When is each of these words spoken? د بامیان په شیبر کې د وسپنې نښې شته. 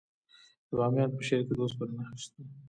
د 0.67 0.69
بامیان 0.79 1.09
په 1.17 1.21
شیبر 1.27 1.45
کې 1.47 1.53
د 1.57 1.59
وسپنې 1.61 1.93
نښې 1.97 2.17
شته. 2.23 2.41